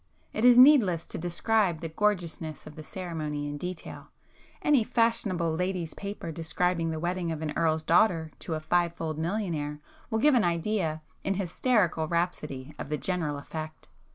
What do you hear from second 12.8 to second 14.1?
the general effect.